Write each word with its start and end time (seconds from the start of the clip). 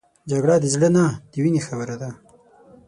جګړه 0.29 0.55
د 0.61 0.65
زړه 0.73 0.89
نه 0.95 1.05
د 1.31 1.33
وینې 1.43 1.61
خبره 1.67 1.95
ده 2.01 2.09